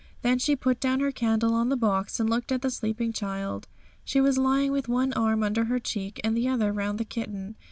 Then 0.23 0.39
she 0.39 0.55
put 0.55 0.79
down 0.79 0.99
her 1.01 1.11
candle 1.11 1.53
on 1.53 1.69
the 1.69 1.77
box 1.77 2.19
and 2.19 2.27
looked 2.27 2.51
at 2.51 2.63
the 2.63 2.71
sleeping 2.71 3.13
child. 3.13 3.67
She 4.03 4.19
was 4.19 4.39
lying 4.39 4.71
with 4.71 4.87
one 4.87 5.13
arm 5.13 5.43
under 5.43 5.65
her 5.65 5.77
cheek, 5.77 6.19
and 6.23 6.35
the 6.35 6.47
other 6.47 6.73
round 6.73 6.97
the 6.97 7.05
kitten. 7.05 7.55